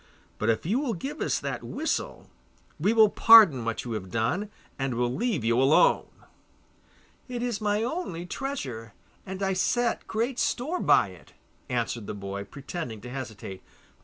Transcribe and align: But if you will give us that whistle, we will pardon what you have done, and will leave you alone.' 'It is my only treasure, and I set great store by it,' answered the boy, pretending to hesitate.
But 0.39 0.49
if 0.49 0.65
you 0.65 0.79
will 0.79 0.95
give 0.95 1.21
us 1.21 1.39
that 1.39 1.63
whistle, 1.63 2.27
we 2.79 2.91
will 2.91 3.07
pardon 3.07 3.63
what 3.63 3.83
you 3.83 3.91
have 3.91 4.09
done, 4.09 4.49
and 4.79 4.95
will 4.95 5.13
leave 5.13 5.45
you 5.45 5.61
alone.' 5.61 6.07
'It 7.29 7.43
is 7.43 7.61
my 7.61 7.83
only 7.83 8.25
treasure, 8.25 8.93
and 9.27 9.43
I 9.43 9.53
set 9.53 10.07
great 10.07 10.39
store 10.39 10.79
by 10.79 11.09
it,' 11.09 11.33
answered 11.69 12.07
the 12.07 12.15
boy, 12.15 12.45
pretending 12.45 12.99
to 13.01 13.11
hesitate. 13.11 13.61